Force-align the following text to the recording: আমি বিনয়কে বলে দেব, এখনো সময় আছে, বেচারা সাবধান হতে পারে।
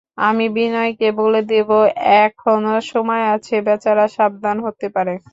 আমি 0.21 0.45
বিনয়কে 0.55 1.07
বলে 1.19 1.41
দেব, 1.47 1.69
এখনো 2.21 2.73
সময় 2.91 3.23
আছে, 3.35 3.55
বেচারা 3.67 4.05
সাবধান 4.15 4.57
হতে 4.65 4.87
পারে। 4.95 5.13